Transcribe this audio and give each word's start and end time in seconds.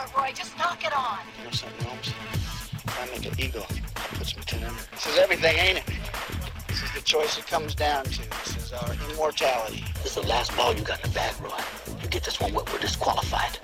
part, 0.00 0.16
Roy. 0.16 0.32
Just 0.34 0.56
knock 0.58 0.84
it 0.84 0.96
on. 0.96 1.18
You 1.38 1.44
know 1.44 1.50
something, 1.50 1.86
Holmes? 1.86 2.08
If 2.72 3.00
I 3.00 3.18
make 3.18 3.32
an 3.32 3.40
eagle, 3.40 3.66
I'll 3.96 4.18
put 4.18 4.26
some 4.26 4.42
tin 4.42 4.64
under. 4.64 4.82
This 4.92 5.06
is 5.06 5.18
everything, 5.18 5.56
ain't 5.58 5.78
it? 5.78 5.84
This 6.68 6.82
is 6.82 6.92
the 6.92 7.02
choice 7.02 7.38
it 7.38 7.46
comes 7.46 7.74
down 7.74 8.04
to. 8.04 8.18
This 8.44 8.56
is 8.56 8.72
our 8.72 8.94
immortality. 9.10 9.84
This 10.02 10.16
is 10.16 10.22
the 10.22 10.28
last 10.28 10.56
ball 10.56 10.74
you 10.74 10.82
got 10.82 11.04
in 11.04 11.10
the 11.10 11.14
bag, 11.14 11.34
Roy. 11.40 11.50
You 12.02 12.08
get 12.08 12.24
this 12.24 12.40
one, 12.40 12.52
we're 12.52 12.64
we're 12.72 12.78
disqualified. 12.78 13.58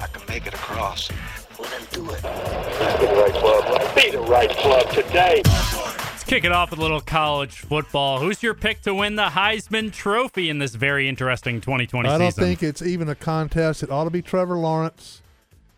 I 0.00 0.06
can 0.06 0.22
make 0.28 0.46
it 0.46 0.54
across. 0.54 1.10
Well, 1.58 1.68
then 1.70 1.86
do 1.92 2.10
it. 2.10 2.22
Be 2.22 3.06
the 3.06 3.12
right 3.12 3.34
club. 3.34 3.94
Be 3.94 4.10
the 4.10 4.20
right 4.20 4.50
club 4.50 4.90
today. 4.90 5.42
Let's 5.44 6.24
kick 6.24 6.44
it 6.44 6.52
off 6.52 6.70
with 6.70 6.78
a 6.78 6.82
little 6.82 7.00
college 7.00 7.58
football. 7.58 8.18
Who's 8.18 8.42
your 8.42 8.54
pick 8.54 8.80
to 8.82 8.94
win 8.94 9.16
the 9.16 9.28
Heisman 9.28 9.92
Trophy 9.92 10.48
in 10.48 10.58
this 10.58 10.74
very 10.74 11.08
interesting 11.08 11.60
2020 11.60 12.08
season? 12.08 12.14
I 12.14 12.18
don't 12.18 12.32
season? 12.32 12.44
think 12.44 12.62
it's 12.62 12.82
even 12.82 13.08
a 13.10 13.14
contest. 13.14 13.82
It 13.82 13.90
ought 13.90 14.04
to 14.04 14.10
be 14.10 14.22
Trevor 14.22 14.56
Lawrence. 14.56 15.20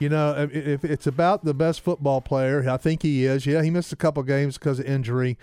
You 0.02 0.08
know, 0.08 0.48
if, 0.52 0.84
it's 0.84 1.06
about 1.06 1.44
the 1.44 1.54
best 1.54 1.80
football 1.80 2.20
player, 2.20 2.68
I 2.68 2.76
think 2.76 3.02
he 3.02 3.24
is. 3.24 3.46
Yeah, 3.46 3.62
he 3.62 3.70
missed 3.70 3.92
a 3.92 3.96
couple 3.96 4.20
games 4.24 4.58
because 4.58 4.80
of 4.80 4.86
injury, 4.86 5.38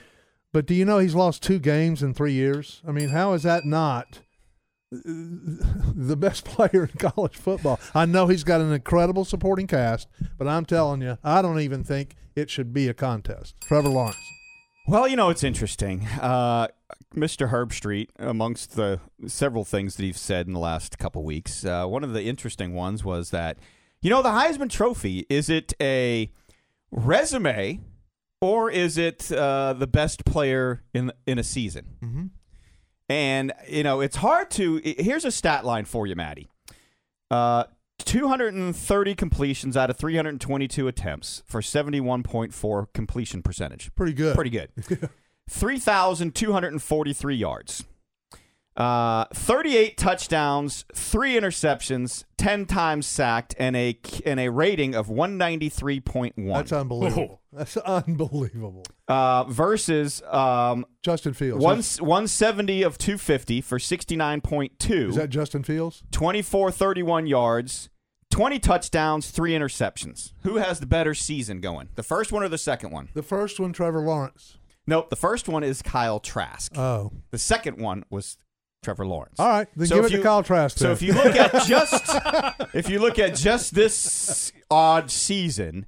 but 0.51 0.65
do 0.65 0.73
you 0.73 0.83
know 0.83 0.99
he's 0.99 1.15
lost 1.15 1.41
two 1.41 1.59
games 1.59 2.03
in 2.03 2.13
three 2.13 2.33
years? 2.33 2.81
I 2.85 2.91
mean, 2.91 3.09
how 3.09 3.31
is 3.31 3.43
that 3.43 3.63
not 3.65 4.19
the 4.91 6.17
best 6.17 6.43
player 6.45 6.89
in 6.91 6.99
college 6.99 7.37
football? 7.37 7.79
I 7.95 8.05
know 8.05 8.27
he's 8.27 8.43
got 8.43 8.59
an 8.59 8.73
incredible 8.73 9.23
supporting 9.23 9.65
cast, 9.65 10.09
but 10.37 10.47
I'm 10.47 10.65
telling 10.65 11.01
you, 11.01 11.17
I 11.23 11.41
don't 11.41 11.61
even 11.61 11.85
think 11.85 12.15
it 12.35 12.49
should 12.49 12.73
be 12.73 12.89
a 12.89 12.93
contest. 12.93 13.55
Trevor 13.61 13.89
Lawrence. 13.89 14.17
Well, 14.87 15.07
you 15.07 15.15
know, 15.15 15.29
it's 15.29 15.43
interesting. 15.43 16.05
Uh, 16.19 16.67
Mr. 17.15 17.49
Herbstreit, 17.51 18.09
amongst 18.17 18.75
the 18.75 18.99
several 19.27 19.63
things 19.63 19.95
that 19.95 20.03
he's 20.03 20.19
said 20.19 20.47
in 20.47 20.53
the 20.53 20.59
last 20.59 20.97
couple 20.97 21.23
weeks, 21.23 21.63
uh, 21.63 21.85
one 21.85 22.03
of 22.03 22.11
the 22.13 22.23
interesting 22.23 22.73
ones 22.73 23.05
was 23.05 23.29
that, 23.29 23.57
you 24.01 24.09
know, 24.09 24.21
the 24.21 24.29
Heisman 24.29 24.69
Trophy, 24.69 25.25
is 25.29 25.49
it 25.49 25.73
a 25.81 26.31
resume 26.91 27.81
or 28.41 28.71
is 28.71 28.97
it 28.97 29.31
uh, 29.31 29.73
the 29.73 29.87
best 29.87 30.25
player 30.25 30.81
in, 30.93 31.11
in 31.27 31.37
a 31.37 31.43
season? 31.43 31.85
Mm-hmm. 32.01 32.25
And, 33.09 33.53
you 33.67 33.83
know, 33.83 34.01
it's 34.01 34.17
hard 34.17 34.51
to. 34.51 34.81
Here's 34.83 35.25
a 35.25 35.31
stat 35.31 35.65
line 35.65 35.85
for 35.85 36.05
you, 36.05 36.15
Maddie. 36.15 36.47
Uh, 37.31 37.63
230 37.99 39.15
completions 39.15 39.75
out 39.75 39.89
of 39.89 39.97
322 39.97 40.87
attempts 40.87 41.43
for 41.45 41.61
71.4 41.61 42.93
completion 42.93 43.41
percentage. 43.41 43.93
Pretty 43.95 44.13
good. 44.13 44.35
Pretty 44.35 44.51
good. 44.51 44.69
3,243 45.49 47.35
yards. 47.35 47.83
Uh, 48.79 49.25
38 49.33 49.97
touchdowns, 49.97 50.85
three 50.95 51.33
interceptions, 51.33 52.23
10 52.37 52.65
times 52.65 53.05
sacked, 53.05 53.53
and 53.59 53.75
a 53.75 53.99
and 54.25 54.39
a 54.39 54.47
rating 54.49 54.95
of 54.95 55.07
193.1. 55.07 56.53
That's 56.53 56.71
unbelievable. 56.71 57.41
That's 57.51 57.75
unbelievable. 57.77 58.85
uh, 59.09 59.43
versus 59.45 60.21
um, 60.29 60.85
Justin 61.03 61.33
Fields. 61.33 61.61
one, 61.63 61.77
170 61.81 62.83
of 62.83 62.97
250 62.97 63.59
for 63.61 63.79
69.2. 63.79 65.09
Is 65.09 65.15
that 65.15 65.29
Justin 65.29 65.63
Fields? 65.63 66.03
24 66.11 66.71
31 66.71 67.27
yards, 67.27 67.89
20 68.31 68.59
touchdowns, 68.59 69.31
three 69.31 69.51
interceptions. 69.51 70.31
Who 70.43 70.55
has 70.57 70.79
the 70.79 70.85
better 70.85 71.13
season 71.13 71.59
going? 71.59 71.89
The 71.95 72.03
first 72.03 72.31
one 72.31 72.43
or 72.43 72.49
the 72.49 72.57
second 72.57 72.91
one? 72.91 73.09
The 73.13 73.23
first 73.23 73.59
one, 73.59 73.73
Trevor 73.73 74.01
Lawrence. 74.01 74.57
Nope. 74.87 75.09
The 75.09 75.15
first 75.15 75.47
one 75.49 75.63
is 75.63 75.81
Kyle 75.81 76.19
Trask. 76.19 76.71
Oh. 76.77 77.11
the 77.31 77.37
second 77.37 77.77
one 77.79 78.05
was 78.09 78.37
Trevor 78.81 79.05
Lawrence. 79.05 79.39
All 79.39 79.47
right, 79.49 79.67
then 79.75 79.87
So 79.87 79.95
give 79.95 80.05
it 80.05 80.09
to 80.09 80.17
you- 80.17 80.23
Kyle 80.23 80.43
Trask. 80.43 80.77
So 80.77 80.85
then. 80.85 80.93
if 80.93 81.01
you 81.01 81.13
look 81.13 81.35
at 81.35 81.63
just 81.67 82.15
if 82.73 82.89
you 82.89 82.99
look 82.99 83.19
at 83.19 83.35
just 83.35 83.73
this 83.75 84.51
odd 84.71 85.11
season, 85.11 85.85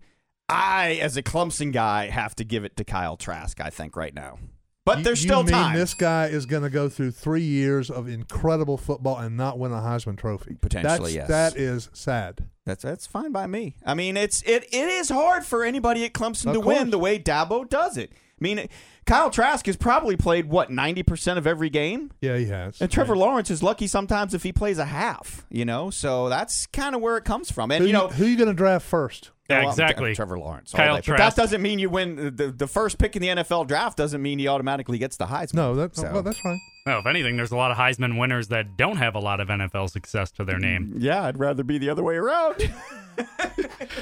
I 0.49 0.99
as 1.01 1.15
a 1.17 1.23
Clemson 1.23 1.71
guy 1.71 2.07
have 2.09 2.35
to 2.35 2.43
give 2.43 2.65
it 2.65 2.75
to 2.77 2.83
Kyle 2.83 3.17
Trask. 3.17 3.61
I 3.61 3.69
think 3.69 3.95
right 3.95 4.13
now, 4.13 4.39
but 4.85 4.99
You- 4.99 5.03
there's 5.05 5.23
you 5.23 5.29
still 5.29 5.43
mean 5.43 5.53
time. 5.53 5.77
This 5.77 5.93
guy 5.93 6.27
is 6.27 6.45
going 6.45 6.63
to 6.63 6.69
go 6.69 6.89
through 6.89 7.11
three 7.11 7.43
years 7.43 7.89
of 7.89 8.09
incredible 8.09 8.77
football 8.77 9.17
and 9.17 9.37
not 9.37 9.57
win 9.57 9.71
a 9.71 9.75
Heisman 9.79 10.17
Trophy. 10.17 10.55
Potentially, 10.59 11.13
That's, 11.15 11.15
yes. 11.15 11.27
That 11.29 11.57
is 11.57 11.89
sad. 11.93 12.45
That's 12.65 12.83
that's 12.83 13.07
fine 13.07 13.31
by 13.31 13.47
me. 13.47 13.75
I 13.85 13.93
mean, 13.95 14.17
it's 14.17 14.41
it 14.43 14.65
it 14.65 14.87
is 14.89 15.09
hard 15.09 15.45
for 15.45 15.63
anybody 15.63 16.03
at 16.03 16.13
Clemson 16.13 16.47
Of 16.47 16.53
to 16.55 16.59
win 16.59 16.89
the 16.91 16.99
way 16.99 17.17
Dabo 17.17 17.67
does 17.67 17.97
it. 17.97 18.11
I 18.41 18.43
mean, 18.43 18.67
Kyle 19.05 19.29
Trask 19.29 19.65
has 19.67 19.77
probably 19.77 20.17
played 20.17 20.47
what 20.47 20.71
ninety 20.71 21.03
percent 21.03 21.37
of 21.37 21.45
every 21.45 21.69
game, 21.69 22.11
Yeah, 22.21 22.37
he 22.37 22.45
has. 22.45 22.81
and 22.81 22.91
Trevor 22.91 23.15
Lawrence 23.15 23.51
is 23.51 23.61
lucky 23.61 23.85
sometimes 23.87 24.33
if 24.33 24.41
he 24.43 24.51
plays 24.51 24.79
a 24.79 24.85
half. 24.85 25.45
You 25.49 25.63
know, 25.65 25.91
so 25.91 26.27
that's 26.27 26.65
kind 26.67 26.95
of 26.95 27.01
where 27.01 27.17
it 27.17 27.23
comes 27.23 27.51
from. 27.51 27.69
And 27.71 27.81
who 27.83 27.87
you 27.87 27.93
know, 27.93 28.07
who 28.07 28.25
you 28.25 28.35
going 28.37 28.47
to 28.49 28.53
draft 28.55 28.85
first? 28.85 29.29
Yeah, 29.49 29.57
Well, 29.59 29.67
I'm- 29.67 29.71
exactly. 29.73 30.15
Trevor 30.15 30.39
Lawrence. 30.39 30.71
Kyle 30.71 30.99
Trask. 31.01 31.35
that 31.35 31.41
doesn't 31.41 31.61
mean 31.61 31.77
you 31.77 31.89
win 31.89 32.15
the, 32.15 32.31
the, 32.31 32.47
the 32.51 32.67
first 32.67 32.97
pick 32.97 33.15
in 33.15 33.21
the 33.21 33.27
NFL 33.27 33.67
draft. 33.67 33.97
Doesn't 33.97 34.21
mean 34.21 34.39
he 34.39 34.47
automatically 34.47 34.97
gets 34.97 35.17
the 35.17 35.25
Heisman. 35.25 35.53
No, 35.55 35.75
that, 35.75 35.95
So- 35.95 36.11
well, 36.11 36.23
that's 36.23 36.43
right. 36.43 36.59
Well, 36.85 36.99
if 36.99 37.05
anything, 37.05 37.37
there's 37.37 37.51
a 37.51 37.55
lot 37.55 37.69
of 37.71 37.77
Heisman 37.77 38.17
winners 38.17 38.47
that 38.47 38.75
don't 38.75 38.97
have 38.97 39.13
a 39.13 39.19
lot 39.19 39.39
of 39.39 39.49
NFL 39.49 39.89
success 39.91 40.31
to 40.31 40.43
their 40.43 40.57
name. 40.57 40.95
yeah, 40.97 41.23
I'd 41.23 41.37
rather 41.39 41.63
be 41.63 41.77
the 41.77 41.89
other 41.89 42.03
way 42.03 42.15
around. 42.15 42.71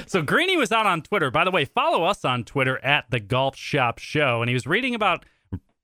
So 0.06 0.22
Greeny 0.22 0.56
was 0.56 0.72
out 0.72 0.86
on 0.86 1.02
Twitter. 1.02 1.30
By 1.30 1.44
the 1.44 1.50
way, 1.50 1.64
follow 1.64 2.04
us 2.04 2.24
on 2.24 2.42
Twitter 2.44 2.78
at 2.84 3.10
the 3.10 3.20
Golf 3.20 3.56
Shop 3.56 3.98
Show, 3.98 4.40
and 4.42 4.48
he 4.48 4.54
was 4.54 4.66
reading 4.66 4.94
about 4.94 5.24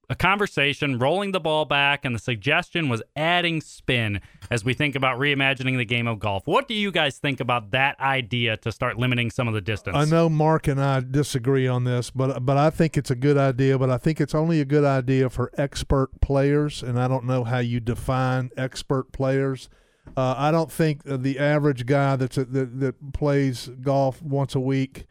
a 0.09 0.15
conversation, 0.15 0.99
rolling 0.99 1.33
the 1.33 1.39
ball 1.39 1.65
back, 1.65 2.05
and 2.05 2.15
the 2.15 2.19
suggestion 2.19 2.87
was 2.87 3.03
adding 3.15 3.59
spin 3.59 4.21
as 4.49 4.63
we 4.63 4.73
think 4.73 4.95
about 4.95 5.19
reimagining 5.19 5.77
the 5.77 5.85
game 5.85 6.07
of 6.07 6.19
golf. 6.19 6.47
What 6.47 6.67
do 6.67 6.73
you 6.73 6.91
guys 6.91 7.17
think 7.17 7.39
about 7.41 7.71
that 7.71 7.99
idea 7.99 8.55
to 8.57 8.71
start 8.71 8.97
limiting 8.97 9.29
some 9.29 9.47
of 9.47 9.53
the 9.53 9.61
distance? 9.61 9.97
I 9.97 10.05
know 10.05 10.29
Mark 10.29 10.67
and 10.67 10.81
I 10.81 11.01
disagree 11.01 11.67
on 11.67 11.83
this, 11.83 12.09
but 12.09 12.45
but 12.45 12.57
I 12.57 12.69
think 12.69 12.97
it's 12.97 13.11
a 13.11 13.15
good 13.15 13.37
idea. 13.37 13.77
But 13.77 13.89
I 13.89 13.97
think 13.97 14.21
it's 14.21 14.35
only 14.35 14.61
a 14.61 14.65
good 14.65 14.85
idea 14.85 15.29
for 15.29 15.51
expert 15.57 16.21
players, 16.21 16.83
and 16.83 16.97
I 16.99 17.09
don't 17.09 17.25
know 17.25 17.43
how 17.43 17.59
you 17.59 17.79
define 17.81 18.51
expert 18.55 19.11
players. 19.11 19.69
Uh, 20.15 20.35
I 20.37 20.51
don't 20.51 20.71
think 20.71 21.01
the 21.03 21.37
average 21.37 21.85
guy 21.85 22.15
that's 22.15 22.37
a, 22.37 22.45
that 22.45 22.79
that 22.79 23.13
plays 23.13 23.69
golf 23.81 24.21
once 24.21 24.55
a 24.55 24.59
week 24.61 25.05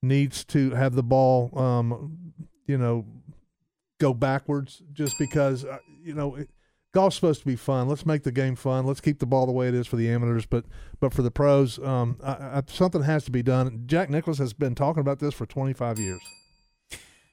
needs 0.00 0.44
to 0.46 0.70
have 0.70 0.94
the 0.94 1.02
ball, 1.02 1.50
um, 1.58 2.32
you 2.66 2.78
know, 2.78 3.04
go 3.98 4.14
backwards 4.14 4.82
just 4.92 5.18
because 5.18 5.64
uh, 5.64 5.78
you 6.02 6.14
know. 6.14 6.36
It, 6.36 6.50
Golf's 6.94 7.16
supposed 7.16 7.40
to 7.40 7.46
be 7.46 7.54
fun. 7.54 7.86
Let's 7.86 8.06
make 8.06 8.22
the 8.22 8.32
game 8.32 8.56
fun. 8.56 8.86
Let's 8.86 9.02
keep 9.02 9.18
the 9.18 9.26
ball 9.26 9.44
the 9.44 9.52
way 9.52 9.68
it 9.68 9.74
is 9.74 9.86
for 9.86 9.96
the 9.96 10.08
amateurs, 10.08 10.46
but 10.46 10.64
but 11.00 11.12
for 11.12 11.20
the 11.20 11.30
pros, 11.30 11.78
um, 11.78 12.18
I, 12.24 12.32
I, 12.32 12.62
something 12.66 13.02
has 13.02 13.24
to 13.26 13.30
be 13.30 13.42
done. 13.42 13.82
Jack 13.84 14.08
Nicklaus 14.08 14.38
has 14.38 14.54
been 14.54 14.74
talking 14.74 15.02
about 15.02 15.18
this 15.18 15.34
for 15.34 15.44
25 15.44 15.98
years. 15.98 16.20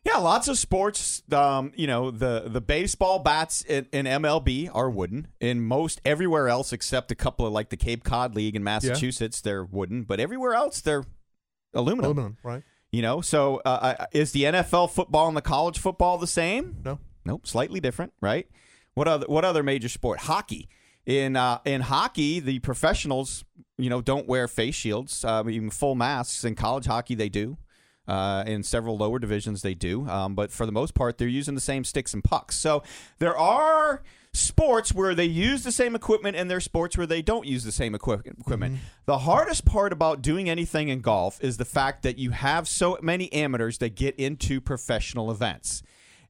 Yeah, 0.05 0.17
lots 0.17 0.47
of 0.47 0.59
sports. 0.59 1.23
Um, 1.31 1.71
you 1.75 1.87
know, 1.87 2.11
the 2.11 2.43
the 2.47 2.61
baseball 2.61 3.19
bats 3.19 3.63
in, 3.63 3.87
in 3.91 4.05
MLB 4.05 4.69
are 4.71 4.89
wooden. 4.89 5.29
In 5.39 5.61
most 5.61 5.99
everywhere 6.05 6.47
else, 6.47 6.71
except 6.71 7.09
a 7.09 7.15
couple 7.15 7.47
of 7.47 7.53
like 7.53 7.69
the 7.69 7.77
Cape 7.77 8.03
Cod 8.03 8.35
League 8.35 8.55
in 8.55 8.63
Massachusetts, 8.63 9.41
they're 9.41 9.63
wooden. 9.65 10.03
But 10.03 10.19
everywhere 10.19 10.53
else, 10.53 10.79
they're 10.81 11.05
aluminum. 11.73 12.11
Aluminum, 12.11 12.37
right? 12.43 12.61
You 12.95 13.01
know, 13.01 13.19
so 13.19 13.61
uh, 13.65 13.95
uh, 13.99 14.05
is 14.13 14.31
the 14.31 14.43
NFL 14.43 14.89
football 14.89 15.27
and 15.27 15.35
the 15.35 15.41
college 15.41 15.79
football 15.79 16.17
the 16.17 16.27
same? 16.27 16.77
No. 16.85 16.97
Nope, 17.25 17.45
slightly 17.45 17.81
different, 17.81 18.13
right? 18.21 18.47
What 18.93 19.09
other 19.09 19.25
what 19.27 19.43
other 19.43 19.63
major 19.63 19.89
sport? 19.89 20.19
Hockey. 20.19 20.69
In 21.05 21.35
uh, 21.35 21.59
in 21.65 21.81
hockey, 21.81 22.39
the 22.39 22.59
professionals, 22.59 23.43
you 23.77 23.89
know, 23.89 24.01
don't 24.01 24.29
wear 24.29 24.47
face 24.47 24.75
shields, 24.75 25.25
uh, 25.25 25.43
even 25.45 25.71
full 25.71 25.95
masks. 25.95 26.45
In 26.45 26.55
college 26.55 26.85
hockey, 26.85 27.15
they 27.15 27.27
do. 27.27 27.57
Uh, 28.07 28.43
in 28.45 28.61
several 28.61 28.97
lower 28.97 29.17
divisions, 29.17 29.63
they 29.63 29.73
do. 29.73 30.07
Um, 30.07 30.35
but 30.35 30.51
for 30.51 30.67
the 30.67 30.71
most 30.71 30.93
part, 30.93 31.17
they're 31.17 31.27
using 31.27 31.55
the 31.55 31.61
same 31.61 31.83
sticks 31.83 32.13
and 32.13 32.23
pucks. 32.23 32.55
So 32.55 32.83
there 33.17 33.35
are 33.35 34.03
sports 34.31 34.93
where 34.93 35.15
they 35.15 35.25
use 35.25 35.63
the 35.63 35.71
same 35.71 35.95
equipment, 35.95 36.35
and 36.35 36.49
there 36.49 36.57
are 36.57 36.61
sports 36.61 36.97
where 36.97 37.07
they 37.07 37.21
don't 37.21 37.47
use 37.47 37.63
the 37.63 37.71
same 37.71 37.95
equi- 37.95 38.19
equipment. 38.39 38.77
The 39.05 39.19
hardest 39.19 39.65
part 39.65 39.91
about 39.91 40.21
doing 40.21 40.49
anything 40.49 40.89
in 40.89 41.01
golf 41.01 41.43
is 41.43 41.57
the 41.57 41.65
fact 41.65 42.03
that 42.03 42.19
you 42.19 42.31
have 42.31 42.67
so 42.67 42.99
many 43.01 43.31
amateurs 43.33 43.79
that 43.79 43.95
get 43.95 44.15
into 44.17 44.61
professional 44.61 45.31
events. 45.31 45.81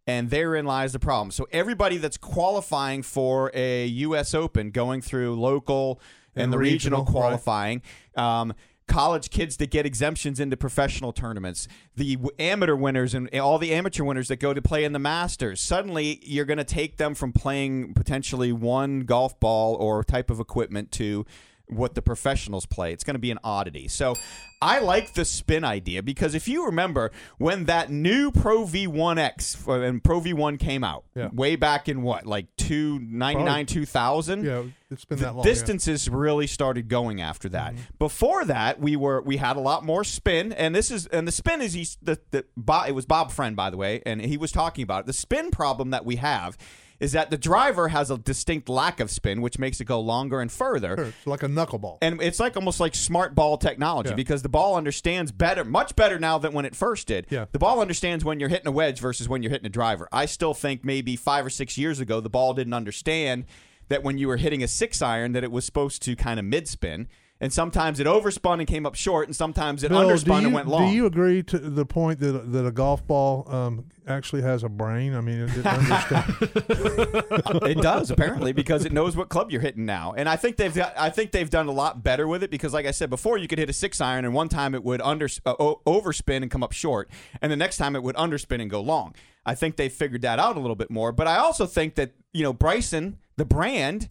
And 0.07 0.29
therein 0.29 0.65
lies 0.65 0.94
the 0.94 1.00
problem. 1.00 1.31
So 1.31 1.47
everybody 1.51 1.97
that's 1.97 2.17
qualifying 2.17 3.01
for 3.01 3.51
a 3.55 3.88
U.S. 3.88 4.35
Open, 4.35 4.69
going 4.69 5.01
through 5.01 5.35
local 5.39 6.00
and, 6.35 6.44
And 6.44 6.53
the 6.53 6.57
regional, 6.59 7.00
regional, 7.00 7.05
right. 7.05 7.11
qualifying, 7.11 7.81
um, 8.15 8.53
college 8.87 9.29
kids 9.29 9.57
that 9.57 9.71
get 9.71 9.85
exemptions 9.85 10.39
into 10.39 10.55
professional 10.55 11.11
tournaments, 11.11 11.67
the 11.95 12.17
amateur 12.39 12.75
winners 12.75 13.13
and 13.13 13.33
all 13.35 13.57
the 13.57 13.73
amateur 13.73 14.03
winners 14.03 14.27
that 14.27 14.37
go 14.37 14.53
to 14.53 14.61
play 14.61 14.83
in 14.83 14.93
the 14.93 14.99
Masters. 14.99 15.59
Suddenly, 15.61 16.19
you're 16.23 16.45
going 16.45 16.57
to 16.57 16.63
take 16.63 16.97
them 16.97 17.15
from 17.15 17.33
playing 17.33 17.93
potentially 17.93 18.51
one 18.51 19.01
golf 19.01 19.39
ball 19.39 19.75
or 19.75 20.03
type 20.03 20.29
of 20.29 20.39
equipment 20.39 20.91
to 20.93 21.25
what 21.67 21.95
the 21.95 22.01
professionals 22.01 22.65
play. 22.65 22.94
It's 22.94 23.03
going 23.03 23.15
to 23.15 23.19
be 23.19 23.31
an 23.31 23.39
oddity. 23.44 23.88
So 23.88 24.15
I 24.62 24.79
like 24.79 25.13
the 25.13 25.25
spin 25.25 25.63
idea 25.63 26.01
because 26.03 26.35
if 26.35 26.47
you 26.47 26.65
remember 26.65 27.12
when 27.38 27.65
that 27.65 27.89
new 27.91 28.31
Pro 28.31 28.65
V1X 28.65 29.67
uh, 29.67 29.81
and 29.81 30.03
Pro 30.03 30.21
V1 30.21 30.59
came 30.59 30.83
out 30.83 31.03
Yeah. 31.15 31.29
way 31.33 31.56
back 31.56 31.89
in 31.89 32.01
what, 32.03 32.25
like 32.25 32.47
299, 32.57 33.65
2000? 33.65 34.44
Yeah, 34.44 34.63
it's 34.91 35.06
been 35.06 35.17
the 35.17 35.25
that 35.25 35.35
long. 35.35 35.45
yeah. 35.45 35.51
distances 35.51 36.09
really 36.09 36.47
started 36.47 36.88
going 36.88 37.21
after 37.21 37.50
that. 37.50 37.73
Mm-hmm. 37.73 37.81
Before 38.00 38.45
that, 38.45 38.79
we 38.79 38.95
were 38.95 39.21
we 39.21 39.38
had 39.38 39.57
a 39.57 39.59
lot 39.59 39.83
more 39.83 40.03
spin, 40.03 40.53
and 40.53 40.75
this 40.75 40.91
is 40.91 41.07
and 41.07 41.27
the 41.27 41.31
spin 41.31 41.62
is 41.62 41.73
he's 41.73 41.97
the 42.01 42.19
the 42.31 42.45
Bob, 42.56 42.88
it 42.88 42.94
was 42.94 43.06
Bob 43.06 43.31
Friend 43.31 43.56
by 43.56 43.69
the 43.69 43.77
way, 43.77 44.01
and 44.06 44.21
he 44.21 44.38
was 44.38 44.51
talking 44.51 44.83
about 44.83 45.01
it. 45.01 45.06
The 45.07 45.13
spin 45.13 45.51
problem 45.51 45.89
that 45.91 46.06
we 46.06 46.17
have 46.17 46.57
is 47.00 47.12
that 47.12 47.30
the 47.30 47.38
driver 47.38 47.89
has 47.89 48.09
a 48.09 48.18
distinct 48.18 48.69
lack 48.69 49.00
of 49.00 49.12
spin, 49.12 49.42
which 49.42 49.59
makes 49.59 49.81
it 49.81 49.86
go 49.86 50.00
longer 50.00 50.39
and 50.39 50.51
further. 50.51 50.95
Sure, 50.95 51.06
It's 51.06 51.27
like 51.27 51.44
a 51.44 51.47
knuckleball. 51.47 51.97
And 52.01 52.21
it's 52.21 52.39
like 52.39 52.56
almost 52.56 52.80
like 52.80 52.95
smart 52.95 53.36
ball 53.36 53.57
technology 53.57 54.09
Yeah. 54.12 54.15
because 54.15 54.42
the 54.44 54.50
ball 54.50 54.75
understands 54.75 55.31
better, 55.31 55.63
much 55.65 55.95
better 55.95 56.19
now 56.19 56.38
than 56.38 56.53
when 56.53 56.65
it 56.65 56.75
first 56.75 57.07
did. 57.07 57.27
Yeah. 57.30 57.45
The 57.51 57.59
ball 57.59 57.81
understands 57.81 58.24
when 58.24 58.39
you're 58.39 58.50
hitting 58.50 58.68
a 58.68 58.71
wedge 58.71 59.00
versus 59.00 59.27
when 59.27 59.44
you're 59.44 59.51
hitting 59.51 59.65
a 59.65 59.69
driver. 59.69 60.07
I 60.12 60.25
still 60.25 60.53
think 60.53 60.86
maybe 60.86 61.15
five 61.15 61.45
or 61.45 61.50
six 61.50 61.77
years 61.77 62.00
ago, 62.00 62.19
the 62.21 62.30
ball 62.30 62.53
didn't 62.53 62.74
understand 62.74 63.45
that 63.89 64.01
when 64.01 64.18
you 64.18 64.27
were 64.27 64.38
hitting 64.38 64.63
a 64.63 64.68
six 64.68 65.01
iron, 65.01 65.33
that 65.33 65.44
it 65.44 65.51
was 65.51 65.65
supposed 65.65 66.01
to 66.03 66.15
kind 66.15 66.39
of 66.39 66.45
mid 66.45 66.68
spin. 66.68 67.07
And 67.45 67.53
sometimes 67.53 68.00
it 68.00 68.07
overspun 68.07 68.57
and 68.57 68.68
came 68.68 68.88
up 68.88 68.95
short, 68.95 69.27
and 69.27 69.36
sometimes 69.36 69.83
it 69.83 69.89
Bill, 69.89 70.00
underspun 70.00 70.42
you, 70.42 70.47
and 70.47 70.56
went 70.56 70.68
long. 70.68 70.89
Do 70.89 70.95
you 70.95 71.06
agree 71.06 71.44
to 71.44 71.59
the 71.59 71.86
point 71.86 72.19
that 72.21 72.51
that 72.53 72.65
a 72.65 72.71
golf 72.71 73.06
ball 73.06 73.45
um, 73.53 73.86
actually 74.07 74.42
has 74.42 74.63
a 74.63 74.68
brain? 74.68 75.13
I 75.13 75.21
mean, 75.21 75.42
it, 75.42 75.51
it 75.53 75.63
it 77.69 77.77
does 77.83 78.09
apparently 78.09 78.51
because 78.51 78.83
it 78.83 78.92
knows 78.92 79.15
what 79.15 79.30
club 79.30 79.51
you're 79.51 79.62
hitting 79.62 79.86
now, 79.86 80.15
and 80.18 80.27
I 80.27 80.38
think 80.38 80.57
they've 80.57 80.74
got, 80.74 80.95
I 80.97 81.12
think 81.12 81.33
they've 81.33 81.47
done 81.47 81.68
a 81.68 81.71
lot 81.71 82.01
better 82.01 82.27
with 82.27 82.42
it 82.42 82.50
because, 82.50 82.74
like 82.74 82.88
I 82.88 82.92
said 82.92 83.12
before, 83.12 83.38
you 83.38 83.48
could 83.48 83.59
hit 83.59 83.69
a 83.69 83.74
six 83.74 84.01
iron 84.01 84.25
and 84.25 84.33
one 84.33 84.50
time 84.50 84.74
it 84.74 84.83
would 84.83 85.01
under 85.01 85.30
uh, 85.45 85.53
overspin 85.86 86.38
and 86.38 86.50
come 86.50 86.63
up 86.63 86.71
short, 86.71 87.12
and 87.44 87.51
the 87.51 87.56
next 87.56 87.77
time 87.77 87.95
it 87.95 88.01
would 88.01 88.15
underspin 88.15 88.59
and 88.59 88.71
go 88.71 88.81
long. 88.81 89.13
I 89.45 89.53
think 89.53 89.75
they 89.75 89.89
figured 89.89 90.24
that 90.24 90.39
out 90.39 90.57
a 90.57 90.59
little 90.59 90.75
bit 90.75 90.89
more, 90.89 91.12
but 91.12 91.27
I 91.27 91.38
also 91.38 91.68
think 91.68 91.94
that 91.94 92.13
you 92.33 92.41
know 92.41 92.53
Bryson, 92.53 93.19
the 93.38 93.45
brand. 93.45 94.09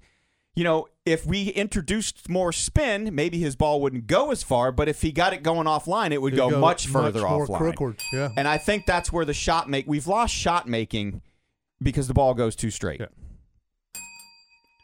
You 0.57 0.63
know, 0.65 0.87
if 1.05 1.27
we 1.27 1.49
introduced 1.49 2.29
more 2.29 2.53
spin, 2.53 3.15
maybe 3.15 3.39
his 3.39 3.57
ball 3.57 3.81
wouldn't 3.81 4.07
go 4.07 4.31
as 4.31 4.43
far. 4.43 4.71
But 4.71 4.89
if 4.89 5.03
he 5.03 5.11
got 5.11 5.33
it 5.33 5.43
going 5.43 5.67
offline, 5.67 6.13
it 6.13 6.23
would 6.23 6.33
It'd 6.35 6.51
go, 6.51 6.61
much 6.61 6.87
further 6.87 7.23
more 7.23 7.47
offline. 7.47 7.59
crookwards, 7.75 8.03
Yeah. 8.13 8.29
And 8.37 8.47
I 8.47 8.59
think 8.59 8.87
that's 8.87 9.13
where 9.13 9.25
the 9.25 9.35
shot 9.35 9.69
make 9.69 9.87
we've 9.89 10.07
lost 10.07 10.33
shot 10.35 10.69
making 10.69 11.23
because 11.83 12.07
the 12.09 12.15
ball 12.15 12.35
goes 12.35 12.55
too 12.55 12.71
straight. 12.71 13.01
Yeah. 13.01 13.07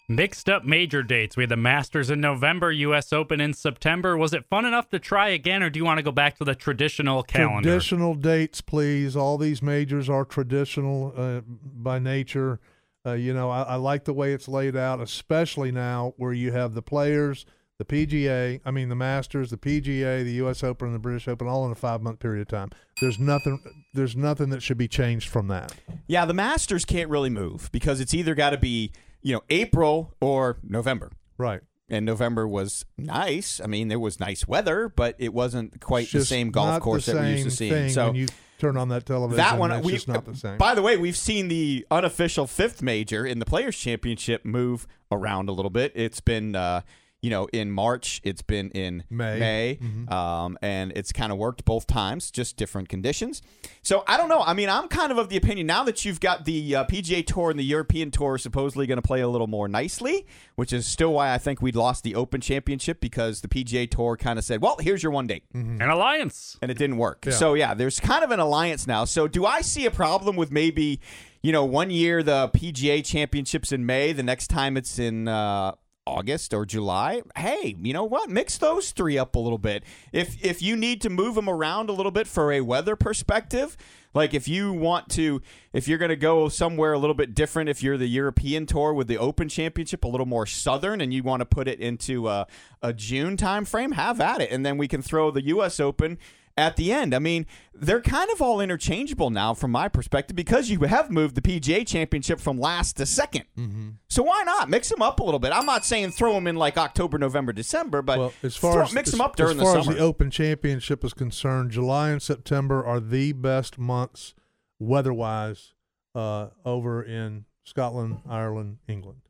Mixed 0.09 0.49
up 0.49 0.65
major 0.65 1.05
dates. 1.05 1.37
We 1.37 1.45
had 1.45 1.51
the 1.51 1.57
Masters 1.57 2.11
in 2.11 2.21
November, 2.21 2.73
U.S. 2.73 3.13
Open 3.13 3.41
in 3.41 3.55
September. 3.55 4.17
Was 4.17 4.35
it 4.35 4.45
fun 4.51 4.65
enough 4.65 4.89
to 4.89 4.99
try 4.99 5.29
again, 5.29 5.63
or 5.63 5.71
do 5.71 5.79
you 5.79 5.85
want 5.85 5.99
to 5.99 6.03
go 6.03 6.11
back 6.11 6.37
to 6.39 6.45
the 6.45 6.57
traditional 6.57 7.23
calendar? 7.23 7.69
Traditional 7.69 8.15
dates, 8.17 8.61
please. 8.61 9.15
All 9.15 9.39
these 9.39 9.63
majors 9.63 10.09
are 10.11 10.25
traditional 10.25 11.15
uh, 11.17 11.43
by 11.47 12.01
nature. 12.01 12.59
Uh, 13.07 13.13
you 13.13 13.33
know, 13.33 13.51
I, 13.51 13.63
I 13.63 13.75
like 13.77 14.05
the 14.05 14.13
way 14.13 14.33
it's 14.33 14.49
laid 14.49 14.77
out, 14.77 15.01
especially 15.01 15.73
now 15.73 16.13
where 16.17 16.33
you 16.33 16.53
have 16.53 16.75
the 16.75 16.83
players, 16.83 17.47
the 17.79 17.85
PGA, 17.87 18.61
I 18.63 18.71
mean 18.71 18.91
the 18.91 18.95
Masters, 18.95 19.51
the 19.51 19.57
PGA, 19.57 20.23
the 20.23 20.33
U.S. 20.33 20.63
Open, 20.63 20.89
and 20.89 20.95
the 20.95 21.01
British 21.01 21.27
Open, 21.27 21.49
all 21.49 21.65
in 21.65 21.73
a 21.73 21.77
five 21.77 22.03
month 22.03 22.19
period 22.19 22.43
of 22.43 22.49
time. 22.49 22.71
There's 23.01 23.19
nothing. 23.19 23.59
There's 23.95 24.15
nothing 24.15 24.51
that 24.51 24.63
should 24.63 24.77
be 24.77 24.89
changed 24.89 25.31
from 25.31 25.49
that. 25.49 25.73
Yeah, 26.07 26.27
the 26.27 26.35
Masters 26.35 26.85
can't 26.85 27.09
really 27.09 27.31
move 27.31 27.71
because 27.73 28.01
it's 28.01 28.13
either 28.13 28.35
got 28.35 28.51
to 28.51 28.59
be, 28.59 28.93
you 29.23 29.35
know, 29.35 29.43
April 29.49 30.15
or 30.21 30.59
November. 30.63 31.11
Right. 31.39 31.63
And 31.89 32.05
November 32.05 32.47
was 32.47 32.85
nice. 32.99 33.61
I 33.63 33.67
mean, 33.67 33.89
there 33.89 33.99
was 33.99 34.21
nice 34.21 34.47
weather, 34.47 34.89
but 34.89 35.17
it 35.19 35.33
wasn't 35.33 35.81
quite 35.81 36.05
It's 36.05 36.13
the 36.13 36.25
same 36.25 36.51
golf 36.51 36.81
course 36.83 37.07
the 37.07 37.15
that 37.15 37.23
we 37.23 37.31
used 37.31 37.45
to 37.45 37.51
same 37.51 37.89
see. 37.89 37.95
So 37.95 38.15
turn 38.61 38.77
on 38.77 38.89
that 38.91 39.07
television, 39.07 39.39
that 39.39 39.59
one, 39.59 39.71
that's 39.71 39.85
we, 39.85 39.93
just 39.93 40.09
not 40.09 40.25
the 40.25 40.37
same. 40.37 40.59
By 40.59 40.75
the 40.75 40.83
way, 40.83 40.97
we've 40.97 41.17
seen 41.17 41.49
the 41.49 41.87
unofficial 41.91 42.47
fifth 42.47 42.83
major 42.83 43.27
in 43.27 43.39
the 43.39 43.47
Players 43.47 43.77
Championship 43.77 44.45
move 44.45 44.87
around 45.11 45.49
a 45.49 45.53
little 45.53 45.71
bit. 45.71 45.93
It's 45.95 46.21
been, 46.21 46.55
uh, 46.55 46.83
you 47.23 47.31
know, 47.31 47.47
in 47.53 47.71
March. 47.71 48.21
It's 48.25 48.43
been 48.43 48.71
in 48.71 49.05
May. 49.39 49.79
Mm-hmm. 49.81 50.13
um, 50.13 50.57
and 50.63 50.93
it's 50.97 51.13
kind 51.13 51.33
of 51.33 51.39
worked 51.39 51.65
both 51.65 51.87
times, 51.87 52.31
just 52.31 52.57
different 52.57 52.89
conditions. 52.89 53.43
So 53.83 54.05
I 54.07 54.17
don't 54.17 54.29
know. 54.29 54.41
I 54.43 54.55
mean, 54.55 54.69
I'm 54.69 54.89
kind 54.89 55.13
of 55.13 55.19
of 55.19 55.29
the 55.29 55.37
opinion 55.37 55.67
now 55.67 55.85
that 55.85 56.05
you've 56.05 56.21
got 56.21 56.45
the 56.45 56.77
uh, 56.77 56.85
PGA 56.85 57.27
Tour 57.27 57.51
and 57.51 57.59
the 57.59 57.65
European 57.65 58.11
Tour 58.11 58.39
supposedly 58.39 58.87
going 58.87 58.97
to 58.97 59.03
play 59.07 59.21
a 59.21 59.29
little 59.29 59.47
more 59.47 59.69
nicely, 59.69 60.27
which 60.57 60.73
is 60.73 60.87
still 60.87 61.13
why 61.13 61.33
I 61.33 61.39
think 61.39 61.61
we'd 61.61 61.77
lost 61.77 62.05
the 62.05 62.15
Open 62.15 62.41
Championship 62.41 63.01
because 63.01 63.41
the 63.41 63.49
PGA 63.49 63.91
Tour 63.91 64.17
kind 64.17 64.39
of 64.39 64.45
said, 64.45 64.63
"Well, 64.63 64.77
here's 64.81 65.03
your 65.03 65.13
one 65.13 65.27
date." 65.27 65.45
An 65.55 65.81
alliance. 65.83 66.57
and 66.63 66.71
it 66.71 66.79
didn't 66.79 66.97
work. 66.97 67.25
Yeah. 67.27 67.33
So 67.33 67.55
yeah, 67.55 67.75
there's 67.75 68.01
kind 68.01 68.25
of 68.25 68.31
an 68.31 68.41
alliance 68.41 68.87
now. 68.87 69.05
So 69.05 69.29
do 69.29 69.45
I 69.47 69.61
see 69.61 69.87
a 69.87 69.91
problem 69.91 70.37
with 70.37 70.51
maybe, 70.51 71.01
you 71.43 71.53
know, 71.53 71.65
one 71.65 71.91
year 71.91 72.23
the 72.23 72.49
PGA 72.49 73.05
Championships 73.05 73.73
in 73.73 73.85
May, 73.87 74.13
the 74.13 74.23
next 74.23 74.49
time 74.49 74.77
it's 74.77 74.99
in 74.99 75.29
uh, 75.29 75.73
August 76.11 76.53
or 76.53 76.67
July? 76.67 77.23
Hey, 77.37 77.77
you 77.81 77.93
know 77.93 78.05
what? 78.05 78.29
Mix 78.29 78.59
those 78.59 78.91
three 78.91 79.17
up 79.17 79.37
a 79.37 79.39
little 79.39 79.59
bit. 79.59 79.85
If 80.13 80.45
if 80.45 80.61
you 80.61 80.77
need 80.77 81.01
to 81.03 81.11
move 81.11 81.37
them 81.37 81.49
around 81.49 81.89
a 81.89 81.93
little 81.93 82.13
bit 82.13 82.27
for 82.27 82.53
a 82.53 82.61
weather 82.61 82.97
perspective. 82.97 83.77
Like 84.13 84.35
if 84.35 84.49
you 84.49 84.73
want 84.73 85.09
to, 85.11 85.41
if 85.73 85.87
you're 85.87 85.99
going 85.99 86.09
to 86.09 86.17
go 86.17 86.49
somewhere 86.49 86.93
a 86.93 86.99
little 86.99 87.15
bit 87.15 87.33
different, 87.33 87.69
if 87.69 87.81
you're 87.81 87.97
the 87.97 88.09
European 88.09 88.67
Tour 88.67 88.93
with 88.93 89.07
the 89.07 89.19
Open 89.19 89.49
Championship, 89.49 90.03
a 90.03 90.09
little 90.09 90.27
more 90.27 90.47
southern, 90.47 91.01
and 91.01 91.15
you 91.15 91.23
want 91.23 91.43
to 91.43 91.47
put 91.47 91.69
it 91.69 91.79
into 91.79 92.27
a, 92.27 92.49
a 92.83 92.93
June 92.93 93.37
time 93.37 93.65
frame, 93.65 93.93
have 93.93 94.21
at 94.21 94.41
it, 94.41 94.51
and 94.51 94.67
then 94.67 94.79
we 94.79 94.89
can 94.89 95.01
throw 95.01 95.31
the 95.31 95.45
U.S. 95.47 95.79
Open 95.79 96.19
at 96.61 96.77
the 96.77 96.93
end. 96.93 97.15
I 97.15 97.19
mean, 97.19 97.47
they're 97.75 98.03
kind 98.03 98.31
of 98.31 98.43
all 98.43 98.61
interchangeable 98.61 99.31
now 99.31 99.55
from 99.55 99.71
my 99.71 99.89
perspective 99.89 100.37
because 100.37 100.71
you 100.71 100.81
have 100.81 101.11
moved 101.11 101.35
the 101.35 101.41
PGA 101.41 101.87
Championship 101.87 102.39
from 102.39 102.59
last 102.61 102.97
to 102.99 103.05
2nd 103.05 103.45
Mm-hmm. 103.59 103.89
So 104.09 104.23
why 104.23 104.43
not 104.43 104.69
mix 104.69 104.89
them 104.89 105.03
up 105.03 105.21
a 105.21 105.23
little 105.23 105.39
bit? 105.39 105.53
I'm 105.53 105.67
not 105.67 105.85
saying 105.85 106.11
throw 106.11 106.35
them 106.35 106.47
in 106.47 106.57
like 106.57 106.77
October, 106.77 107.19
November, 107.19 107.53
December, 107.53 108.03
but 108.03 108.19
well, 108.19 108.33
as 108.43 108.57
far 108.57 108.73
throw- 108.75 108.83
as 108.83 108.93
mix 108.93 109.09
as, 109.09 109.13
them 109.13 109.21
up 109.21 109.37
during 109.37 109.57
the 109.57 109.65
summer. 109.65 109.79
as 109.79 109.85
far 109.85 109.95
the 109.95 109.99
as 109.99 109.99
the 109.99 110.05
Open 110.05 110.31
Championship 110.31 111.05
is 111.05 111.13
concerned, 111.15 111.71
July 111.71 112.11
and 112.11 112.21
September 112.21 112.85
are 112.85 113.01
the 113.01 113.33
best 113.33 113.79
months 113.79 114.35
weather-wise 114.79 115.75
uh, 116.15 116.49
over 116.65 117.03
in 117.03 117.45
Scotland, 117.65 118.21
Ireland, 118.29 118.79
England. 118.89 119.21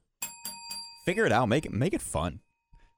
Figure 1.04 1.26
it 1.26 1.32
out. 1.32 1.46
Make 1.48 1.66
it 1.66 1.72
make 1.72 1.94
it 1.94 2.02
fun. 2.02 2.40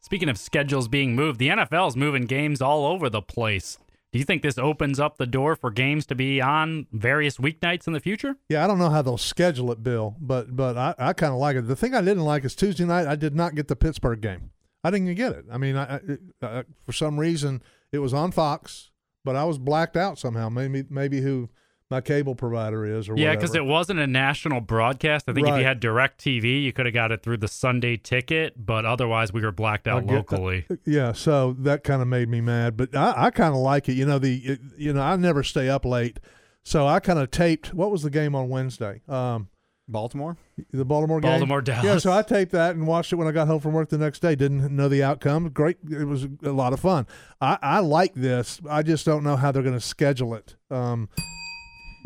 Speaking 0.00 0.29
of 0.29 0.37
schedules 0.37 0.88
being 0.88 1.14
moved, 1.14 1.38
the 1.38 1.49
NFL's 1.49 1.96
moving 1.96 2.26
games 2.26 2.61
all 2.61 2.87
over 2.87 3.08
the 3.08 3.23
place. 3.23 3.79
Do 4.12 4.19
you 4.19 4.26
think 4.26 4.43
this 4.43 4.59
opens 4.59 5.00
up 5.00 5.17
the 5.17 5.26
door 5.26 5.56
for 5.56 5.70
games 5.70 6.05
to 6.06 6.14
be 6.14 6.38
on 6.41 6.87
various 6.93 7.38
weeknights 7.38 7.87
in 7.87 7.94
the 7.94 8.00
future? 8.00 8.37
Yeah, 8.50 8.62
I 8.62 8.67
don't 8.67 8.79
know 8.79 8.91
how 8.91 9.00
they'll 9.00 9.17
schedule 9.17 9.73
it, 9.73 9.82
Bill, 9.82 10.17
but 10.20 10.55
but 10.55 10.76
I, 10.76 10.94
I 10.99 11.12
kind 11.14 11.32
of 11.32 11.38
like 11.38 11.56
it. 11.56 11.67
The 11.67 11.76
thing 11.76 11.94
I 11.94 12.03
didn't 12.03 12.25
like 12.25 12.44
is 12.44 12.55
Tuesday 12.55 12.85
night. 12.85 13.06
I 13.06 13.17
did 13.17 13.35
not 13.35 13.55
get 13.55 13.69
the 13.69 13.76
Pittsburgh 13.76 14.20
game. 14.20 14.50
I 14.85 14.91
didn't 14.91 15.14
get 15.14 15.32
it. 15.32 15.47
I 15.50 15.56
mean, 15.56 15.76
I, 15.76 16.00
I, 16.43 16.64
for 16.85 16.93
some 16.93 17.19
reason 17.19 17.63
it 17.91 18.01
was 18.01 18.13
on 18.13 18.32
Fox, 18.32 18.91
but 19.25 19.34
I 19.34 19.44
was 19.44 19.58
blacked 19.58 19.96
out 19.96 20.19
somehow. 20.19 20.51
Maybe 20.51 20.84
maybe 20.91 21.22
who 21.22 21.48
my 21.93 22.01
cable 22.01 22.34
provider 22.34 22.84
is 22.87 23.08
or 23.08 23.17
Yeah, 23.17 23.34
because 23.34 23.55
it 23.55 23.65
wasn't 23.65 24.01
a 24.01 24.06
national 24.06 24.61
broadcast. 24.63 25.29
I 25.29 25.34
think 25.34 25.46
if 25.46 25.56
you 25.58 25.63
had 25.65 25.81
DirecTV, 25.81 26.63
you 26.63 26.72
could 26.72 26.87
have 26.87 26.94
got 26.94 27.13
it 27.13 27.22
through 27.22 27.37
the 27.37 27.49
Sunday 27.49 27.99
ticket, 27.99 28.55
but 28.56 28.84
otherwise 28.87 29.32
we 29.32 29.43
were 29.43 29.53
blacked 29.53 29.87
out 29.87 30.06
get 30.06 30.08
that. 30.08 30.15
locally. 30.15 30.67
Yeah, 30.84 31.13
so 31.13 31.55
that 31.61 31.84
kind 31.84 32.03
of 32.03 32.08
made 32.08 32.29
me 32.29 32.41
mad, 32.41 32.77
but 32.77 32.96
I, 32.96 33.27
I 33.27 33.31
kind 33.31 33.55
of 33.55 33.61
like 33.61 33.89
it. 33.89 33.93
You 33.93 34.06
know, 34.06 34.19
the 34.19 34.39
it, 34.39 34.61
you 34.77 34.93
know 34.93 35.03
I 35.03 35.17
never 35.17 35.43
stay 35.43 35.69
up 35.69 35.84
late, 35.84 36.19
so 36.65 36.87
I 36.87 36.99
kind 36.99 37.19
of 37.19 37.31
taped. 37.31 37.75
What 37.75 37.91
was 37.91 38.03
the 38.03 38.11
game 38.11 38.34
on 38.34 38.49
Wednesday? 38.49 39.03
Um, 39.06 39.49
Baltimore. 39.87 40.37
the 40.72 40.84
Baltimore 40.84 41.20
game. 41.20 41.31
Baltimore, 41.31 41.63
Yeah, 41.67 41.99
so 41.99 42.13
I 42.13 42.22
taped 42.22 42.53
that 42.53 42.75
and 42.75 42.87
watched 42.87 43.13
it 43.13 43.17
when 43.17 43.29
I 43.29 43.32
got 43.32 43.46
home 43.46 43.61
from 43.61 43.72
work 43.72 43.91
the 43.91 43.99
next 43.99 44.20
day. 44.20 44.34
Didn't 44.34 44.75
know 44.75 44.89
the 44.89 45.03
outcome. 45.03 45.51
Great, 45.51 45.77
it 45.91 46.05
was 46.05 46.27
a 46.43 46.53
lot 46.53 46.72
of 46.72 46.81
fun. 46.81 47.06
I, 47.41 47.58
I 47.61 47.79
like 47.81 48.15
this. 48.15 48.61
I 48.69 48.82
just 48.82 49.05
don't 49.05 49.22
know 49.22 49.37
how 49.37 49.53
they're 49.53 49.63
going 49.63 49.75
to 49.75 49.81
schedule 49.81 50.34
it. 50.34 50.56
Um, 50.70 51.08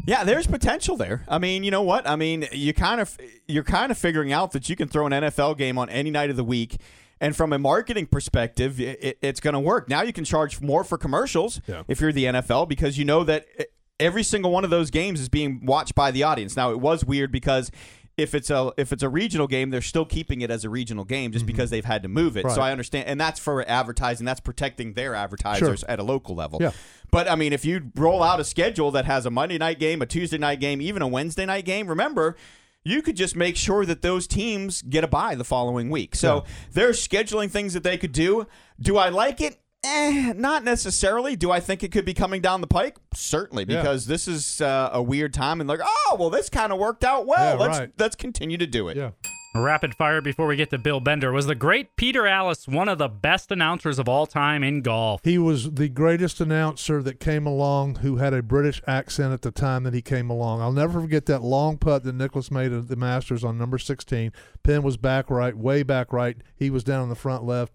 Yeah, 0.06 0.24
there's 0.24 0.46
potential 0.46 0.96
there. 0.96 1.24
I 1.28 1.38
mean, 1.38 1.64
you 1.64 1.70
know 1.70 1.82
what? 1.82 2.08
I 2.08 2.16
mean, 2.16 2.46
you 2.52 2.72
kind 2.72 3.00
of 3.00 3.16
you're 3.48 3.64
kind 3.64 3.90
of 3.90 3.98
figuring 3.98 4.32
out 4.32 4.52
that 4.52 4.68
you 4.68 4.76
can 4.76 4.88
throw 4.88 5.06
an 5.06 5.12
NFL 5.12 5.58
game 5.58 5.78
on 5.78 5.88
any 5.90 6.10
night 6.10 6.30
of 6.30 6.36
the 6.36 6.44
week, 6.44 6.76
and 7.20 7.34
from 7.36 7.52
a 7.52 7.58
marketing 7.58 8.06
perspective, 8.06 8.80
it, 8.80 8.98
it- 9.02 9.18
it's 9.20 9.40
going 9.40 9.54
to 9.54 9.60
work. 9.60 9.88
Now 9.88 10.02
you 10.02 10.12
can 10.12 10.24
charge 10.24 10.60
more 10.60 10.84
for 10.84 10.96
commercials 10.96 11.60
Yeah. 11.66 11.82
if 11.88 12.00
you're 12.00 12.12
the 12.12 12.24
NFL 12.26 12.68
because 12.68 12.96
you 12.98 13.04
know 13.04 13.24
that 13.24 13.46
eh, 13.58 13.64
every 13.98 14.22
single 14.22 14.50
one 14.52 14.62
of 14.64 14.70
those 14.70 14.90
games 14.90 15.20
is 15.20 15.28
being 15.28 15.64
watched 15.66 15.94
by 15.94 16.10
the 16.10 16.22
audience. 16.22 16.56
Now 16.56 16.70
it 16.70 16.80
was 16.80 17.04
weird 17.04 17.32
because. 17.32 17.70
If 18.16 18.34
it's 18.34 18.48
a 18.48 18.72
if 18.78 18.92
it's 18.92 19.02
a 19.02 19.10
regional 19.10 19.46
game, 19.46 19.68
they're 19.68 19.82
still 19.82 20.06
keeping 20.06 20.40
it 20.40 20.50
as 20.50 20.64
a 20.64 20.70
regional 20.70 21.04
game 21.04 21.32
just 21.32 21.44
because 21.44 21.68
they've 21.68 21.84
had 21.84 22.02
to 22.02 22.08
move 22.08 22.36
it. 22.38 22.42
So 22.42 22.48
Mm-hmm. 22.48 22.60
I 22.60 22.72
understand, 22.72 23.08
and 23.08 23.20
that's 23.20 23.38
for 23.38 23.62
advertising. 23.68 24.24
That's 24.24 24.40
protecting 24.40 24.94
their 24.94 25.14
advertisers 25.14 25.84
at 25.84 25.98
a 25.98 26.02
local 26.02 26.34
level. 26.34 26.58
Yeah. 26.62 26.70
But 27.10 27.30
I 27.30 27.34
mean, 27.36 27.52
if 27.52 27.64
you 27.66 27.92
roll 27.94 28.22
out 28.22 28.40
a 28.40 28.44
schedule 28.44 28.90
that 28.92 29.04
has 29.04 29.26
a 29.26 29.30
Monday 29.30 29.58
night 29.58 29.78
game, 29.78 30.00
a 30.00 30.06
Tuesday 30.06 30.38
night 30.38 30.60
game, 30.60 30.80
even 30.80 31.02
a 31.02 31.08
Wednesday 31.08 31.44
night 31.44 31.66
game, 31.66 31.88
remember, 31.88 32.36
you 32.84 33.02
could 33.02 33.16
just 33.16 33.36
make 33.36 33.56
sure 33.56 33.84
that 33.84 34.00
those 34.00 34.26
teams 34.26 34.80
get 34.80 35.04
a 35.04 35.08
bye 35.08 35.34
the 35.34 35.44
following 35.44 35.90
week. 35.90 36.14
So 36.14 36.44
they're 36.72 36.92
scheduling 36.92 37.50
things 37.50 37.74
that 37.74 37.82
they 37.82 37.98
could 37.98 38.12
do. 38.12 38.46
Do 38.80 38.96
I 38.96 39.10
like 39.10 39.40
it? 39.42 39.58
Eh, 39.86 40.32
not 40.36 40.64
necessarily. 40.64 41.36
Do 41.36 41.50
I 41.50 41.60
think 41.60 41.82
it 41.82 41.92
could 41.92 42.04
be 42.04 42.14
coming 42.14 42.40
down 42.40 42.60
the 42.60 42.66
pike? 42.66 42.96
Certainly, 43.14 43.66
Yeah. 43.68 43.80
because 43.82 44.06
this 44.06 44.26
is 44.26 44.60
uh, 44.60 44.90
a 44.92 45.02
weird 45.02 45.32
time, 45.32 45.60
and 45.60 45.68
like, 45.68 45.80
oh, 45.82 46.16
well, 46.18 46.30
this 46.30 46.48
kind 46.48 46.72
of 46.72 46.78
worked 46.78 47.04
out 47.04 47.26
well. 47.26 47.56
Yeah, 47.58 47.64
let's 47.64 47.78
right. 47.78 47.90
let's 47.98 48.16
continue 48.16 48.58
to 48.58 48.66
do 48.66 48.88
it. 48.88 48.96
Yeah. 48.96 49.10
Rapid 49.54 49.94
fire 49.94 50.20
before 50.20 50.46
we 50.48 50.56
get 50.56 50.68
to 50.68 50.76
Bill 50.76 51.00
Bender. 51.00 51.32
Was 51.32 51.46
the 51.46 51.54
great 51.54 51.96
Peter 51.96 52.26
Alliss 52.26 52.68
one 52.68 52.90
of 52.90 52.98
the 52.98 53.08
best 53.08 53.50
announcers 53.50 53.98
of 53.98 54.06
all 54.06 54.26
time 54.26 54.62
in 54.62 54.82
golf? 54.82 55.22
He 55.24 55.38
was 55.38 55.72
the 55.72 55.88
greatest 55.88 56.42
announcer 56.42 57.02
that 57.02 57.20
came 57.20 57.46
along 57.46 57.96
who 57.96 58.16
had 58.16 58.34
a 58.34 58.42
British 58.42 58.82
accent 58.86 59.32
at 59.32 59.40
the 59.40 59.50
time 59.50 59.84
that 59.84 59.94
he 59.94 60.02
came 60.02 60.28
along. 60.28 60.60
I'll 60.60 60.72
never 60.72 61.00
forget 61.00 61.24
that 61.26 61.42
long 61.42 61.78
putt 61.78 62.04
that 62.04 62.14
Nicklaus 62.14 62.50
made 62.50 62.70
at 62.70 62.88
the 62.88 62.96
Masters 62.96 63.44
on 63.44 63.56
number 63.56 63.78
16. 63.78 64.30
Penn 64.62 64.82
was 64.82 64.98
back 64.98 65.30
right, 65.30 65.56
way 65.56 65.82
back 65.82 66.12
right. 66.12 66.36
He 66.54 66.68
was 66.68 66.84
down 66.84 67.00
on 67.00 67.08
the 67.08 67.14
front 67.14 67.44
left. 67.44 67.72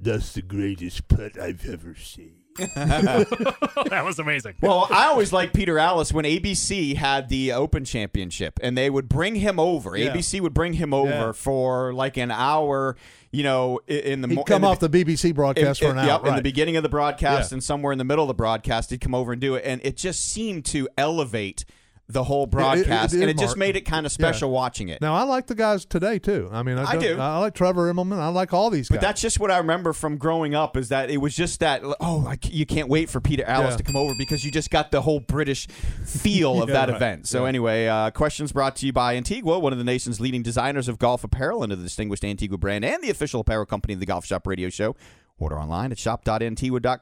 That's 0.00 0.32
the 0.32 0.42
greatest 0.42 1.08
putt 1.08 1.38
I've 1.38 1.68
ever 1.68 1.94
seen. 1.94 2.34
that 2.56 4.02
was 4.04 4.18
amazing. 4.18 4.54
Well, 4.60 4.86
I 4.90 5.06
always 5.06 5.32
liked 5.32 5.54
Peter 5.54 5.74
Alliss 5.78 6.12
when 6.12 6.24
ABC 6.24 6.96
had 6.96 7.28
the 7.28 7.52
Open 7.52 7.84
Championship, 7.84 8.58
and 8.62 8.76
they 8.76 8.90
would 8.90 9.08
bring 9.08 9.36
him 9.36 9.58
over. 9.60 9.96
Yeah. 9.96 10.12
ABC 10.14 10.40
would 10.40 10.52
bring 10.54 10.74
him 10.74 10.92
over 10.92 11.08
Yeah. 11.10 11.32
for 11.32 11.92
like 11.94 12.16
an 12.16 12.30
hour. 12.30 12.96
You 13.30 13.44
know, 13.44 13.78
in 13.86 14.20
the 14.22 14.28
He'd 14.28 14.34
mo- 14.34 14.42
come 14.44 14.64
in 14.64 14.70
off 14.70 14.80
the 14.80 14.88
BBC 14.90 15.32
broadcast 15.34 15.80
in, 15.80 15.88
for 15.88 15.92
an 15.96 15.98
in- 16.02 16.10
hour. 16.10 16.20
Yep, 16.22 16.26
in 16.30 16.36
the 16.36 16.42
beginning 16.42 16.76
of 16.76 16.82
the 16.82 16.88
broadcast 16.88 17.52
Yeah. 17.52 17.56
and 17.56 17.64
somewhere 17.64 17.92
in 17.92 17.98
the 17.98 18.04
middle 18.04 18.24
of 18.24 18.28
the 18.28 18.34
broadcast, 18.34 18.90
he'd 18.90 19.00
come 19.00 19.14
over 19.14 19.32
and 19.32 19.40
do 19.40 19.54
it, 19.54 19.62
and 19.64 19.80
it 19.84 19.96
just 19.96 20.20
seemed 20.24 20.64
to 20.66 20.88
elevate 20.98 21.64
the 22.12 22.24
whole 22.24 22.46
broadcast, 22.46 23.14
it 23.14 23.20
and 23.20 23.30
it 23.30 23.38
just 23.38 23.56
made 23.56 23.76
it 23.76 23.82
kind 23.82 24.04
of 24.06 24.12
special 24.12 24.50
watching 24.50 24.88
it. 24.88 25.00
Now 25.00 25.14
I 25.14 25.22
like 25.24 25.46
the 25.46 25.54
guys 25.54 25.84
today 25.84 26.18
too. 26.18 26.48
I 26.52 26.62
mean, 26.62 26.78
I, 26.78 26.84
I 26.84 26.96
don't- 26.96 27.20
I 27.20 27.38
like 27.38 27.54
Trevor 27.54 27.92
Immelman. 27.92 28.18
I 28.18 28.28
like 28.28 28.52
all 28.52 28.70
these 28.70 28.88
Guys. 28.88 28.96
But 28.96 29.00
that's 29.02 29.20
just 29.20 29.38
what 29.40 29.50
I 29.50 29.58
remember 29.58 29.92
from 29.92 30.16
growing 30.16 30.54
up 30.54 30.76
is 30.76 30.88
that 30.90 31.10
it 31.10 31.18
was 31.18 31.34
just 31.34 31.60
that 31.60 31.82
oh 32.00 32.26
I 32.26 32.38
you 32.50 32.66
can't 32.66 32.88
wait 32.88 33.08
for 33.10 33.20
Peter 33.20 33.44
Alliss 33.44 33.70
Yeah. 33.70 33.76
to 33.78 33.82
come 33.84 33.96
over 33.96 34.14
because 34.18 34.44
you 34.44 34.50
just 34.50 34.70
got 34.70 34.90
the 34.90 35.00
whole 35.02 35.20
British 35.20 35.66
feel 36.04 36.62
of 36.62 36.68
that 36.70 36.88
right. 36.88 36.96
event. 36.96 37.26
So 37.28 37.42
Yeah. 37.42 37.48
anyway, 37.48 37.86
uh, 37.86 38.10
questions 38.10 38.52
brought 38.52 38.76
to 38.76 38.86
you 38.86 38.92
by 38.92 39.16
Antigua, 39.16 39.58
one 39.58 39.72
of 39.72 39.78
the 39.78 39.84
nation's 39.84 40.20
leading 40.20 40.42
designers 40.42 40.88
of 40.88 40.98
golf 40.98 41.24
apparel 41.24 41.62
under 41.62 41.76
the 41.76 41.82
distinguished 41.82 42.24
Antigua 42.24 42.58
brand 42.58 42.84
and 42.84 43.02
the 43.02 43.10
official 43.10 43.40
apparel 43.40 43.66
company 43.66 43.94
of 43.94 44.00
the 44.00 44.06
Golf 44.06 44.24
Shop 44.26 44.46
Radio 44.46 44.68
Show. 44.68 44.96
Order 45.38 45.58
online 45.58 45.90
at 45.90 45.98
shop.antigua.com. 45.98 47.00